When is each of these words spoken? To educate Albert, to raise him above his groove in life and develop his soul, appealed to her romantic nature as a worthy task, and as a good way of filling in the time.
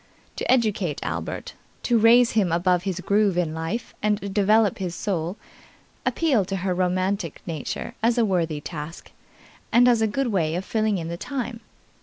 To 0.37 0.51
educate 0.51 0.99
Albert, 1.03 1.53
to 1.83 1.99
raise 1.99 2.31
him 2.31 2.51
above 2.51 2.85
his 2.85 3.01
groove 3.01 3.37
in 3.37 3.53
life 3.53 3.93
and 4.01 4.33
develop 4.33 4.79
his 4.79 4.95
soul, 4.95 5.37
appealed 6.07 6.47
to 6.47 6.55
her 6.65 6.73
romantic 6.73 7.39
nature 7.45 7.93
as 8.01 8.17
a 8.17 8.25
worthy 8.25 8.61
task, 8.61 9.11
and 9.71 9.87
as 9.87 10.01
a 10.01 10.07
good 10.07 10.29
way 10.31 10.55
of 10.55 10.65
filling 10.65 10.97
in 10.97 11.09
the 11.09 11.17
time. 11.17 11.59